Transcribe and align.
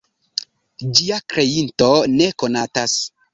Ĝia 0.99 1.19
kreinto 1.33 1.91
ne 2.15 2.31
konatas. 2.45 2.97